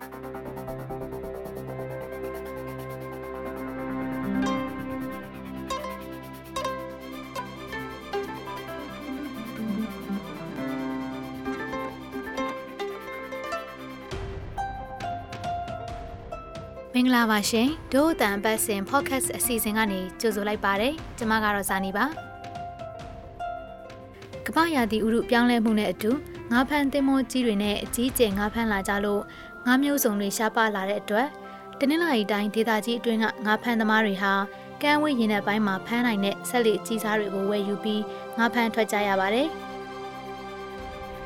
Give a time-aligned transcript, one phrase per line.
[0.00, 0.02] မ
[17.00, 22.04] င်္ဂလာပါရှင်ဒို့အတန်ပတ်စဉ် podcast အစီအစဉ်ကနေကြိုဆိုလိုက်ပါတယ်ကျမကတော့ဇာနီပါ
[24.46, 26.10] ကမ္ဘာရာသီဥတုပြောင်းလဲမှုနဲ့အတူ
[26.52, 29.22] ငါးဖမ်းသင်းမောကြီးတွေနဲ့အကြီးကျယ်ငါးဖမ်းလာကြလို့
[29.66, 31.28] ငါးမျိုးစုံတွေရှားပါလာတဲ့အတွက်
[31.78, 34.32] တနင်္လာရီတိုင်းဒေသကြီးအတွင်းကငါးဖမ်းသမားတွေဟာ
[34.82, 38.02] ကမ်းဝေးရင်တဲ့ဘက်မှာဖမ်းနိုင်တဲ့ဆက်လက်ကြီးစားတွေကိုဝယ်ယူပြီး
[38.38, 39.48] ငါးဖမ်းထွက်ကြရပါတယ်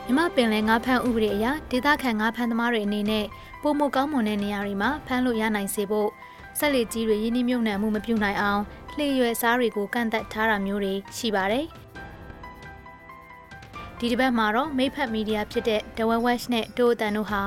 [0.07, 3.25] မြမပင်လယ်ငါးဖမ်းဥပဒေအရဒေသခံငါးဖမ်းသမားတွေအနေနဲ့
[3.63, 6.11] ပုံမကောင်းမွန်တဲ့နေရာတွေမှာဖမ်းလို့ရနိုင်စေဖို့
[6.59, 11.67] ဆက်လက်ကြီးတွေရင်းနှီးမြှုပ်နှံမှုမပြုနိုင်အောင်လှေရွယ်စားတွေကိုကန့်သက်ထားတာမျိုးတွေရှိပါတယ်။
[13.99, 17.43] ဒီတစ်ပတ်မှာတော့မိဖက်မီဒီယာဖြစ်တဲ့ The West နဲ့တိုးအတန်တို့ဟာ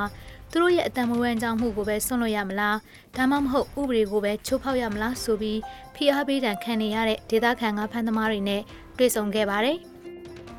[0.51, 2.77] သူတို့ရဲ့အတံမဝမ်းကြောင်းမှုကိုပဲဆွန့်လွတ်ရမလား
[3.17, 5.59] ဒါမှမဟုတ်ဥပဒေကိုပဲချိုးဖောက်ရမလားဆိုပြီး
[5.95, 8.61] ဖိအားပေးတံခံနေရတဲ့ဒေသခံကဖန်သမားတွေနဲ့
[8.97, 9.77] တွေ့ဆုံခဲ့ပါတယ်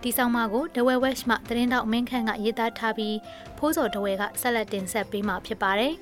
[0.02, 3.16] ဒီဆောင်မကိုဒဝဲဝက်ရှ်မှသတင်းတောက်မင်းခန့်ကရေးသားထားပြီး
[3.58, 5.94] ဖိုးစော်ဒဝဲကဆက်လက်တင်ဆက်ပေးမှာဖြစ်ပါတယ်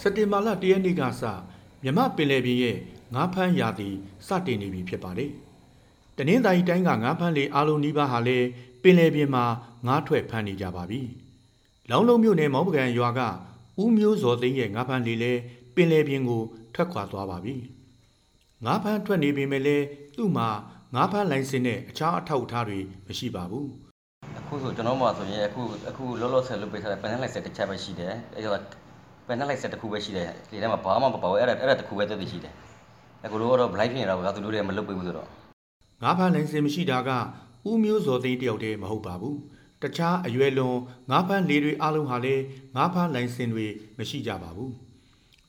[0.00, 1.22] စက်တင်ဘာလ၁ရက်နေ့ကစ
[1.84, 2.76] မြမပင်လယ်ပြင်ရဲ့
[3.14, 3.88] ငါးဖမ်းရာသီ
[4.26, 5.30] စတင်နေပြီဖြစ်ပါတယ်။
[6.16, 8.46] တနင်္သာရီတိုင်းကငါးဖမ်းလေအားလုံးနီးပါးဟာလည်း
[8.82, 9.44] ပင်လယ်ပြင်မှာ
[9.86, 11.00] ငါးထွက်ဖမ်းနေကြပါပြီ။
[11.90, 13.20] လောင်းလုံးမြို့နယ်မောင်းပကံရွာက
[13.82, 15.40] ဦးမျိုးစောသိန်းရဲ့ငါးဖမ်းလေလည်း
[15.74, 16.42] ပင်လယ်ပြင်ကို
[16.74, 17.54] ထွက်ခွာသွားပါပြီ။
[18.64, 19.84] ငါးဖမ်းထွက်နေပေမဲ့လည်း
[20.16, 20.48] သူ့မှာ
[20.94, 23.66] ငါးဖမ်းလိုင်စင်နဲ့အခြားအထောက်အထားတွေမရှိပါဘူး။
[24.38, 28.60] အခုဆိုကျွန်တော်မှဆိုရင်အခုအခုလောလောဆယ်လုပ်ပေးထားတဲ့ panel light set တစ်ချက်ပဲရှိတယ်အဲဒါ
[29.26, 32.52] panel light set တစ်ခုပဲရှိတယ်ဒီထဲမှာဘာမှမပါဘူးအဲ့ဒါအဲ့ဒါတစ်ခုပဲတည်တည်ရှိတယ်
[33.24, 35.28] အခုတို့ကတော့ blind ဖြစ်နေတာပေါ့ဗျာသူတို့တွေကမလုပ်ပေးဘူးဆိုတော့
[36.02, 37.10] ငါးဖမ်းလိုင်စင်မရှိတာက
[37.68, 39.36] ဥမျိုးစော်သိန်းတယောက်တည်းမဟုတ်ပါဘူး
[39.82, 40.78] တခြားအရွယ်လွန်
[41.10, 42.42] ငါးဖမ်းလေတွေအလုံးဟာလည်း
[42.76, 43.66] ငါးဖမ်းလိုင်စင်တွေ
[43.98, 44.72] မရှိကြပါဘူး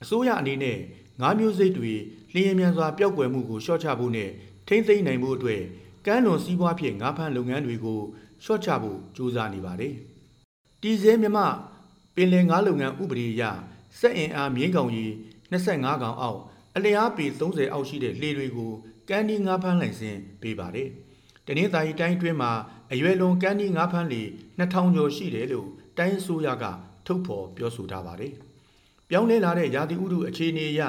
[0.03, 0.77] အစိုးရအနေနဲ့
[1.21, 1.93] ငါးမျိုးစိတ်တွေ
[2.33, 4.29] လျင်မြန်စွာပျောက်ကွယ်မှုကိုလျှော့ချဖို့နဲ့
[4.67, 5.61] ထိမ့်သိမ့်နိုင်ဖို့အတွက်
[6.05, 7.99] ကမ်းလွန်စည်းပွားဖြင့်ငါးဖမ်းလုပ်ငန်းတွေကို
[8.43, 9.93] လျှော့ချဖို့ကြိုးစားနေပါတယ်
[10.81, 11.39] တီစဲမြမ
[12.15, 13.43] ပင်လယ်ငါးလုပ်ငန်းဥပဒေအရ
[13.99, 15.11] စက်အင်အားမြင်းကောင်ကြီး
[15.51, 16.39] 25ကောင်အောက်
[16.75, 18.71] အလျားပေ30အောက်ရှိတဲ့လှေတွေကို
[19.09, 20.89] ကမ်းဒီငါးဖမ်းလိုင်စင်ပေးပါတယ်။
[21.45, 22.51] တနင်္သာရီတိုင်းတွင်းမှာ
[22.91, 24.21] အရွယ်လွန်ကမ်းဒီငါးဖမ်းလေ
[24.59, 25.67] 2000ကျော်ရှိတယ်လို့
[25.97, 26.65] တိုင်းအစိုးရက
[27.05, 28.33] ထုတ်ဖော်ပြောဆိုထားပါတယ်။
[29.09, 30.81] ပြောင်းလဲလာတဲ့ရာသီဥတုအခြေအနေအရ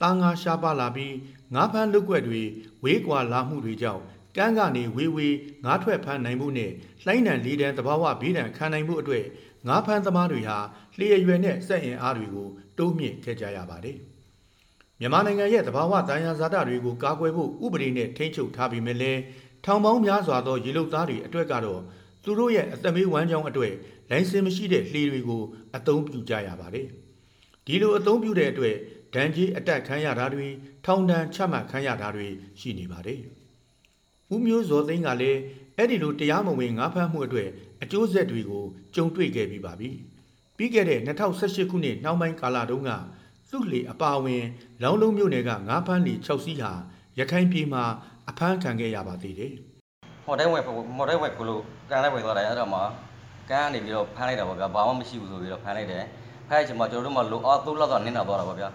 [0.00, 1.14] သားငါရှားပါလာပြီး
[1.54, 2.42] ငါးဖမ်းလုတ်ကွက်တွေ
[2.84, 4.02] ဝေးကွာလာမှုတွေကြောင့်
[4.36, 6.70] ကမ်းကနေဝေးဝေးငါးထွက်ဖမ်းနိုင်မှုနဲ့
[7.04, 9.24] လှိုင်းနံလေးတန်းတဘာဝဘေးဒဏ်ခံနိုင်မှုအတွက်
[9.68, 10.58] ငါးဖမ်းသမားတွေဟာ
[10.98, 13.96] လျှေရွယ်နဲ့စက်အင်အားတွေကိုတိုးမြင့်ခဲ့ကြရပါတယ်။
[15.00, 19.12] မြန်မာနိုင်ငံရဲ့တဘာဝတန်ရာဇာတတွေကိုကာကွယ်ဖို့ဥပဒေနဲ့ထိန်းချုပ်ထားပြီးမြဲလဲ
[19.64, 21.80] ထောင်ပေါင်းများစွာသောရေလုတ်သားတွေအတွက်ကတော့
[22.24, 23.74] သူတို့ရဲ့အသက်မေးဝမ်းကြောင်းအတွက်
[24.10, 25.42] လိုင်စင်မရှိတဲ့လှေတွေကို
[25.76, 26.86] အသုံးပြုကြရပါတယ်။
[27.66, 28.76] ဒီလိုအသုံးပြုတဲ့အတွက်
[29.14, 30.46] ဒဏ်ကြီးအတက်ခံရတာတွေ
[30.84, 32.28] ထောင်ဒဏ်ချမှတ်ခံရတာတွေ
[32.60, 33.20] ရှိနေပါတယ်။
[34.34, 35.40] ဦးမျိုးဇော်သိန်းကလည်း
[35.76, 37.48] အဲ့ဒီလိုတရားမဝင်ငါးဖမ်းမှုအတွက်
[37.82, 39.90] အကျိုးဆက်တွေကိုကြုံတွေ့ခဲ့ပြီးပါပြီ။
[40.56, 42.90] ပြီးခဲ့တဲ့2018ခုနှစ်နှောင်းပိုင်းကာလတုန်းက
[43.50, 44.44] သူ့လေအပါအဝင်
[44.82, 46.72] လောင်းလုံးမြို့နယ်ကငါးဖမ်းလေ6စီးဟာ
[47.18, 47.84] ရခိုင်ပြည်မှာ
[48.28, 49.54] အဖမ်းခံခဲ့ရပါသေးတယ်။
[50.26, 50.64] မော်ဒယ်ဝက်
[50.96, 52.80] မော်ဒယ်ဝက်ကလို့ကန်လိုက်ဝင်သွားတယ်အဲ့တော့မှ
[53.50, 56.04] ကန်ကနေပြီးတော့ဖမ်းလိုက်တာပေါ့ဗျာဘာမှမရှိဘူးဆိုပြီးတော့ဖမ်းလိုက်တယ်
[56.48, 58.68] ဖမ်းလိုက်ချိန်မှာကျွန်တော်တို့မှလိုအားသုံးလောက်တော့နင်းလာသွားတာပေါ့ဗျာ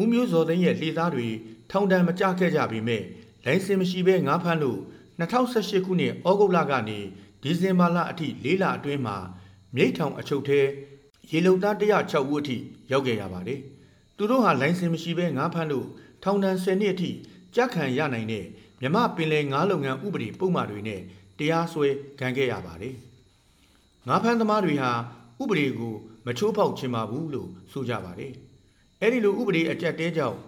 [0.00, 1.26] ဦးမျိုးစောသိန်းရဲ့လှေသားတွေ
[1.70, 3.02] ထောင်ဒဏ်မကြခဲ့ကြပေမဲ့
[3.44, 4.80] လိုင်စင်မရှိဘဲငါးဖမ်းလို့
[5.20, 6.98] 2018ခုနှစ်ဩဂုတ်လကနေ
[7.42, 9.16] ဒီဇင်ဘာလအထိ၄လအတွင်းမှာ
[9.74, 10.60] မြိတ်ထောင်အချုပ်ထဲ
[11.30, 12.56] ရေလုံသား106ဦးအထိ
[12.90, 13.60] ရောက်ခဲ့ရပါတယ်။
[14.16, 15.86] သူတို့ဟာလိုင်စင်မရှိဘဲငါးဖမ်းလို့
[16.22, 17.10] ထောင်ဒဏ်10နှစ်အထိ
[17.54, 18.44] ကြက်ခံရနိုင်တဲ့
[18.80, 21.00] မြမပင်လယ်ငါးလုပ်ငန်းဥပဒေပုံမှန်တွေနဲ့
[21.38, 21.88] တရားစွဲ
[22.18, 22.94] ခံခဲ့ရပါတယ်။
[24.08, 24.92] ငါးဖမ်းသမားတွေဟာ
[25.42, 25.94] ဥပဒေကို
[26.26, 28.32] မချိုးဖောက်ချင်ပါဘူးလို့ဆိုကြပါတယ်။
[29.00, 30.38] အဲ့ဒီလိုဥပဒေအကြက်တဲကြောင့်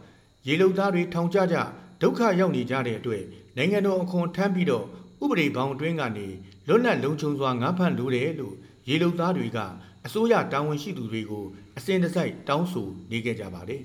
[0.49, 1.57] ရေလုံသားတွေထောင်ကြကြ
[2.03, 3.23] ဒုက္ခရောက်နေကြတဲ့အတွက်
[3.57, 4.87] နိုင်ငံတော်အခွန်ထမ်းပြီးတော့
[5.23, 6.29] ဥပဒေဘောင်အတွင်းကနေ
[6.69, 8.55] လွတ်လပ်လုံခြုံစွာငါးဖမ်းလိုတယ်လို့
[8.89, 9.59] ရေလုံသားတွေက
[10.07, 11.45] အစိုးရတာဝန်ရှိသူတွေကို
[11.79, 13.83] အစဉ်တစိုက်တောင်းဆိုနေကြကြပါတယ်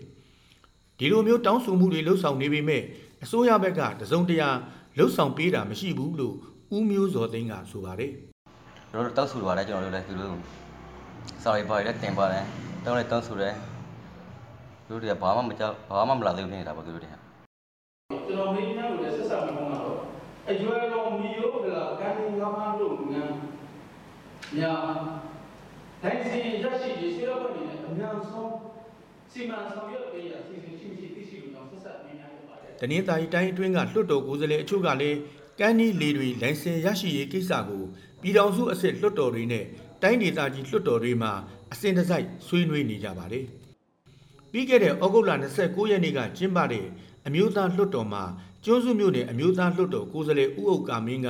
[0.97, 2.83] ဒီလိုမျိုးတောင်းဆိုမှုတွေလှုပ်ဆောင်နေပေမဲ့
[3.23, 4.49] အစိုးရဘက်ကတစုံတရာ
[4.97, 6.35] လှုပ်ဆောင်ပေးတာမရှိဘူးလို့
[6.75, 8.11] ဦးမျိုးစောသိန်းကဆိုပါတယ်
[8.91, 10.37] ကျွန်တော်တို့တောက်ဆူပါတယ်ကျွန်တော်တို့လည်းသူတို့
[11.43, 12.43] sorry ပါလည်းတင်ပါတယ်
[12.85, 13.53] တောင်းလည်းတောင်းဆူတယ်
[14.87, 17.15] သူတို့တွေကဘာမှမကြောက်ဘာမှမလာသေးဘူးနေတာပေါ့သူတို့တွေက
[18.27, 19.99] ကျွန်တော်မင်းများလို့လည်းဆက်ဆက်မကောင်းတာတော့
[20.49, 21.04] အကျွဲတော်မီရိုးကလာ
[22.45, 23.35] ကန်ငါမလို့ငန်း
[24.57, 24.73] ညာ
[26.01, 28.51] တိုင်းစီရရှိရေးရှိတော့နေတဲ့အများဆုံး
[29.31, 35.17] စီမံဆောင်ရွက်ပေးရစီစဉ်ရှိရှိသိရှိလို့တော့ဆက်ဆက်မင်းများဖြစ်ပါတယ်တနင်္သာရီတိုင်းအတွင်းကလွှတ်တော်ကိုယ်စားလှယ်အချို့ကလည်း
[35.59, 37.83] ကမ်းနီးလေတွေလိုင်စင်ရရှိရေးကိစ္စကို
[38.21, 39.65] ပြည်ထောင်စုအဆင့်လွှတ်တော်တွေနဲ့
[40.01, 41.31] တိုင်းဒေသကြီးလွှတ်တော်တွေမှာ
[41.73, 43.45] အစဉ်တစိုက်ဆွေးနွေးနေကြပါတယ်။
[44.51, 45.31] ပြီးခဲ့တဲ့ဩဂုတ်လ
[45.61, 46.85] 29ရက်နေ့ကကျင်းပတဲ့
[47.27, 48.23] အမျိုးသားလွှတ်တော်မှာ
[48.65, 51.29] ကျွန်းစုမြို့နယ်အမျိုးသားလွှတ်တော်ကိုယ်စားလှယ်ဦးအုပ်ကာမင်းက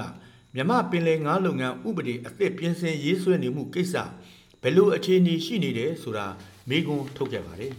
[0.56, 3.96] မြမပင်လယ်ငါးလုပ်ငန်းဥပဒေအသစ်ပြင်ဆင်ရေးဆွဲနေမှုကိစ္စ
[4.62, 6.26] ဘယ်လိုအခြေအနေရှိနေတယ်ဆိုတာ
[6.70, 7.74] မေးခွန်းထုတ်ခဲ့ပါတယ်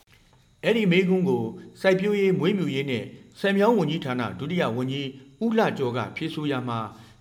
[0.64, 1.44] ။အဲ့ဒီမေးခွန်းကို
[1.80, 3.04] စိုက်ပျိုးရေးမွေးမြူရေးနဲ့
[3.40, 5.08] ဆယ်မြောင်းဝန်ကြီးဌာနဒုတိယဝန်ကြီး
[5.44, 6.78] ဦးလှကျော်ကဖြေဆိုရမှာ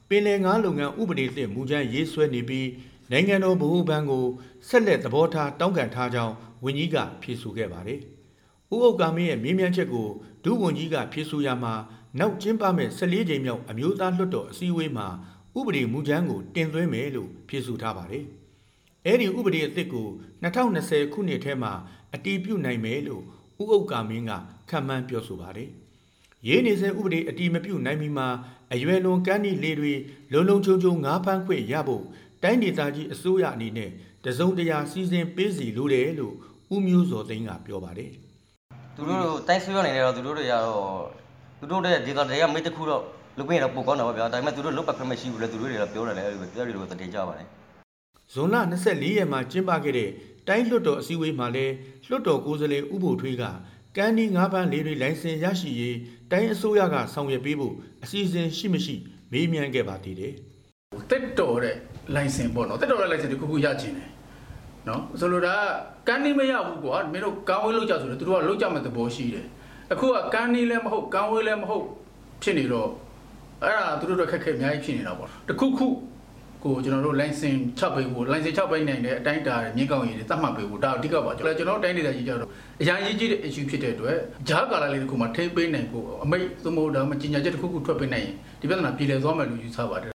[0.09, 2.67] ပင်လယ်ငါးလုပ်ငန်းဥပဒေသစ်မူကြမ်းရေးဆွဲနေပြီး
[3.11, 4.25] နိုင်ငံတော်ဗဟိုဘဏ်ကို
[4.67, 7.99] ဆက်လက်သဘောထားတောင်းခံထားကြောင်းဝန်ကြီးကဖြေဆိုခဲ့ပါတယ်။
[8.73, 10.07] ဦးအုပ်ကမင်းရဲ့မေးမြန်းချက်ကို
[10.43, 11.73] ဒုဝန်ကြီးကဖြေဆိုရမှာ
[12.17, 15.07] နောက်ကျင်းပမဲ့14ကြိမ်မြောက်အမျိုးသားလွှတ်တော်အစည်းအဝေးမှာ
[15.57, 18.23] ဥပဒေမူကြမ်းကိုတင်သွင်းမယ်လို့ဖြေဆိုထားပါတယ်။
[19.05, 20.07] အဲဒီဥပဒေအသစ်ကို
[20.43, 21.71] 2020ခုနှစ်ထဲမှာ
[22.13, 23.23] အတည်ပြုနိုင်မယ်လို့
[23.61, 24.31] ဦးအုပ်ကမင်းက
[24.69, 25.69] ခန့်မှန်းပြောဆိုပါတယ်။
[26.47, 28.27] ရေးနေစဉ်ဥပဒေအတည်မပြုနိုင်မီမှာ
[28.73, 29.93] အရွယ်လွန်ကန်းဒီလေတွေ
[30.33, 32.03] လုံလုံချုံချုံငါးဖမ်းခွင့်ရဖို့
[32.43, 33.91] တိုင်းဒေသကြီးအစိုးရအနေနဲ့
[34.25, 36.35] တစုံတရာစီစဉ်ပေးစီလိုတယ်လို့
[36.73, 38.11] ဦးမျိုးစောသိန်းကပြောပါတယ်။
[38.95, 41.28] သူတို့တိုင်းဆွေးရနေတယ်တော့သူတို့တွေကတော့
[41.59, 43.03] သူတို့တဲ့ဒေတာတွေကမိတ်တစ်ခုတော့
[43.37, 47.47] လုပ်ပြရင်တော့ပိုကောင်းတာပါဗျာဒါပေမဲ့သူတို့လုတ်ပတ်ခွင့်မရှိဘူးလေသူတို့တွေကပြောတယ်လေအဲ့လိုပဲပြောတယ်လို့တည်ကြပါတယ်
[48.33, 48.55] ဇွန်လ
[48.87, 50.09] 24ရက်မှာကျင်းပခဲ့တဲ့
[50.47, 51.73] တိုင်းလွှတ်တော်အစည်းအဝေးမှာလည်း
[52.09, 53.43] လွှတ်တော်ကိုယ်စားလှယ်ဥပိုလ်ထွေးက
[53.97, 55.97] ကန်းဒီငါးပန်းလေးတွေလိုင်စင်ရရှိရေး
[56.31, 57.73] တိုင်းအစိုးရကဆောင်ရွက်ပေးဖို့
[58.03, 58.95] အစီအစဉ်ရှိမရှိ
[59.31, 60.33] မေးမြန်းခဲ့ပါသေးတယ်
[61.09, 61.75] တက်တော်တဲ့
[62.15, 64.09] license ပေါ့နော်တက်တော်တဲ့ license တစ်ခုခုရချင်တယ်
[64.87, 65.53] နော်ဆိုလိုတာ
[66.07, 69.45] ကကန်းနေမရဘူးကွာမင်းတို့ကန်းဝေးလောက်ကြဆိုတော့သူတို့ကလောက်ကြမဲ့သဘောရှိတယ်
[69.93, 71.85] အခုကကန်းနေလည်းမဟုတ်ကန်းဝေးလည်းမဟုတ်
[72.41, 72.89] ဖြစ်နေတော့
[73.63, 75.87] အဲ့ဒါသူတို့တော့ခက်ခဲအများကြီးဖြစ်နေတာပေါ့တစ်ခုခု
[76.63, 82.49] ကိုကျွန်တော်တို့ license ချပေးဖို့ license ချပေးနိုင်တဲ့အတိုင်းတာမြင့်ကောင်းရည်တွေသတ်မှတ်ပေးဖို့ဒါအဓိကပါကျွန်တော်ကျွန်တော်တိုင်းဒေသကြီးကြတော့
[82.81, 84.17] အရာကြီးကြီးတဲ့ issue ဖြစ်တဲ့အတွက်
[84.49, 90.11] ဂျားကာလာလေးတစ်ခုမှထိပေးနိုင်ဖို့အမိတ်သမုဒ္ဒါမှကြီးညာချက်တစ်ခုခုထွက်ပေးနိုင်ရင်ဒီပြဿနာပြည်လည်သွားမယ်လို့ယူဆပါတယ်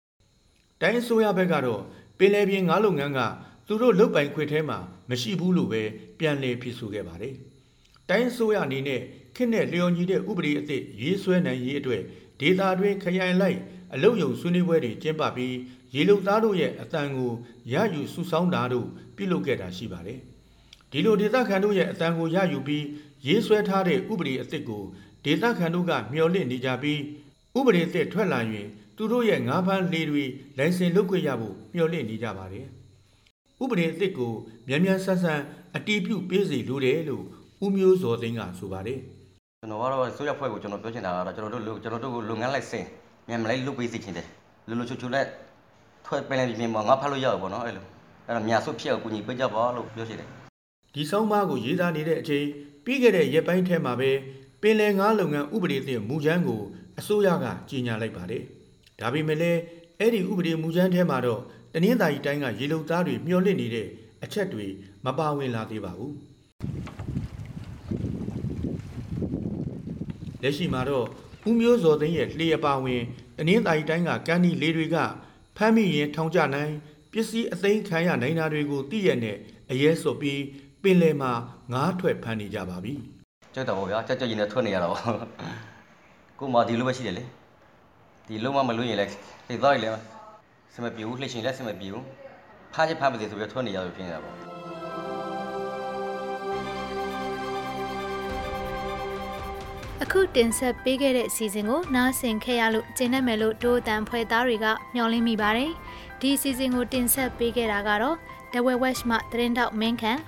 [0.81, 1.81] တိုင်းအစိုးရဘက်ကတော့
[2.19, 3.19] ပင်လယ်ပြင်ငါးလုပ်ငန်းက
[3.67, 4.77] သူတို့လုတ်ပိုင်ခွင့်ထဲမှာ
[5.09, 5.81] မရှိဘူးလို့ပဲ
[6.19, 7.33] ပြန်လည်ဖြစ်ဆိုခဲ့ပါတယ်။
[8.09, 9.01] တိုင်းအစိုးရအနေနဲ့
[9.35, 12.01] ခေတ်နဲ့လျော်ညီတဲ့ဥပဒေအသစ်ရေးဆွဲနိုင်ရေးအတွက်
[12.39, 13.59] ဒေတာတွင်ခရိုင်လိုက်
[13.93, 15.55] အလုံယုံဆွေးနွေးပွဲတွေကျင်းပပြီး
[15.95, 17.31] ရေလုံသားတို့ရဲ့အတန်ကို
[17.73, 20.19] ရယူစုဆောင်းတာတို့ပြုလုပ်ခဲ့တာရှိပါတယ်။
[20.91, 22.85] ဒီလိုဒေသခံတို့ရဲ့အတန်ကိုရယူပြီး
[23.27, 24.83] ရေးဆွဲထားတဲ့ဥပဒေအသစ်ကို
[25.25, 26.99] ဒေသခံတို့ကမျှော်လင့်နေကြပြီး
[27.57, 28.67] ဥပဒေအသစ်ထွက်လာရင်
[28.97, 30.23] သူတို့ရဲ့ငါးဖမ်းလေတွေ
[30.57, 32.67] လိုင်စင်လုပ်ခွင့်ရဖို့မျှော်လင့်နေကြပါတယ်။
[33.63, 34.33] ဥပဒေအသစ်ကို
[34.67, 35.41] မြန်မြန်ဆန်ဆန်
[35.75, 37.25] အတီးပြုတ်ပေးစီလိုတယ်လို့
[37.63, 38.99] ဦးမျိုးစောသိန်းကဆိုပါတယ်
[39.63, 42.85] ကျွန်တော်ကတော့ဆိုရဖွဲ့ကိုကျွန်တော်ပြောချင်တာကတော့ကျွန်တော်တို့ကျွန်တော်တို့ကိုလုပ်ငန်းလိုက်စင်
[43.27, 44.27] မြန်မလိုက်လုပ်ပေးစီချင်တယ်
[44.67, 45.25] လူလူချူချူနဲ့
[46.05, 47.85] ထွက်ပင်လည်းပြင်မှာငါဖတ်လို့ရအောင်ပေါ့နော်အဲ့လို
[48.27, 50.27] အဲ့တော့မြာဆုဖြစ်အောင်ကူညီပေးကြပါလို့ပြောချင်တယ်။
[50.93, 52.45] ဒီဆောင်မကိုရေးသားနေတဲ့အချိန်
[52.85, 54.11] ပြီးခဲ့တဲ့ရက်ပိုင်းထဲမှာပဲ
[54.61, 56.61] ပင်လယ်ငါးလုပ်ငန်းဥပဒေအသစ်မူကြမ်းကို
[56.99, 58.43] အစိုးရကကြီးညာလိုက်ပါတယ်။
[58.99, 59.59] ဒါပေမဲ့လည်း
[59.99, 61.41] အဲ့ဒီဥပဒေမူကြမ်းထဲမှာတော့
[61.73, 63.87] တနင်္သာရီတိုင်းကရေလုံသားတွေမျှော်လင့်နေတဲ့
[64.23, 64.65] အချက်တွေ
[65.05, 66.13] မပါဝင်လာသေးပါဘူး။
[70.43, 71.05] လက်ရှိမှာတော့
[71.49, 73.01] ဦးမျိုးစောသိန်းရဲ့လှေအပါဝင်
[73.37, 74.97] တနင်္သာရီတိုင်းကကန်းဒီလေတွေက
[75.57, 76.73] ဖမ်းမိရင်ထောင်ကျနိုင်
[77.11, 79.37] ပစ္စည်းအသိမ်းခံရနိုင်တာတွေကိုသိရတဲ့
[79.71, 80.41] အရဲစော်ပြီး
[80.83, 81.31] ပင်လယ်မှာ
[81.73, 82.93] ငားထွက်ဖမ်းနေကြပါပြီ။
[83.53, 84.99] ကြောက်တော့ဗောဗျာကြောက်ကြောက်ရင်လည်းထွက်နေရတာဗော
[86.39, 87.23] ကိုမဒီလိုပဲရှိတယ်လေ
[88.27, 89.11] ဒီလုံးမမလို့ရင်လည်း
[89.47, 89.93] လှေသွားရင်လည်း
[90.73, 92.05] စမပြေဘူးလှေရှင်လည်းစမပြေဘူး
[92.73, 94.50] ဖားချဖားပါစေဆိုပြီးထွက်နေရလို့ဖြစ်နေတာဗော
[100.13, 105.71] အခုတင်ဆက်ပေးခဲ့တဲ့အစီအစဉ်ကိုနားဆင်ခဲ့ရလို့ကျင်းနေမယ်လို့ဒိုးအတန်ဖွဲ့သားတွေကမျှော်လင့်မိပါတယ်။
[106.21, 108.15] ဒီအစီအစဉ်ကိုတင်ဆက်ပေးခဲ့တာကတော့
[108.51, 110.19] The Way West မှသတင်းတောက်မင်းခန့်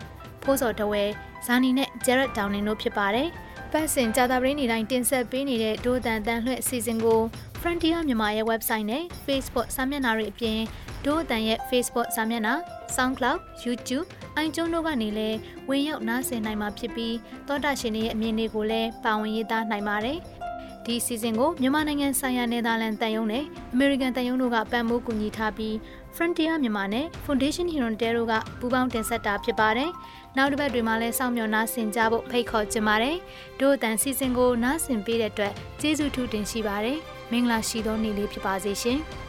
[0.44, 1.04] ဖိုးစော်တဝဲ
[1.46, 3.30] ဇာနီနဲ့ Jared Downing တို့ဖြစ်ပါတယ်။
[3.74, 7.22] ပတ်စင်ကြာတာပရင်းနေတိုင်းတင်ဆက်ပေးနေတဲ့ဒိုးအတန်တန်လွှဲ့အစီအစဉ်ကို
[7.62, 10.60] Frontier မြန်မာရဲ့ website နဲ့ Facebook စာမျက်နှာတွေအပြင်
[11.06, 12.56] ဒိုးအတန်ရဲ့ Facebook စာမျက်နှာ
[12.96, 15.38] SoundCloud YouTube အိုင်ကျွန်းတို့ကနေလည်း
[15.70, 17.16] ဝင်ရောက်နားဆင်နိုင်မှာဖြစ်ပြီး
[17.48, 20.18] သောတာရှင်တွေရဲ့အမြင်တွေကိုလည်းပါဝင်ရေးသားနိုင်ပါတယ်။
[20.86, 23.44] ဒီစီစဉ်ကိုမြန်မာနိုင်ငံဆိုင်ရာနယ်သာလန်တန်ယုံနဲ့
[23.76, 25.74] American တန်ယုံတို့ကပံ့ပိုးကူညီထားပြီး
[26.16, 29.92] Frontier မြန်မာနဲ့ Foundation Humanitarian တို့ကပူးပေါင်းတင်ဆက်တာဖြစ်ပါတယ်။
[30.38, 33.16] နောက်တစ်ပတ်တွေမှာလည်းစောင့်မျှော်နားဆင်ကြဖို့ဖိတ်ခေါ်ချင်ပါတယ်။
[33.60, 36.98] တို့အတန်စီစဉ်ကိုနားဆင်ပေးတဲ့အတွက်ကျေးဇူးထူးတင်ရှိပါတယ်။
[37.32, 39.00] မင်္ဂလာရှိသောနေ့လေးဖြစ်ပါစေရှင်။